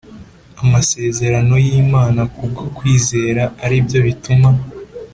[0.61, 4.49] amasezerano yimana kubwo kwizera aribyo bituma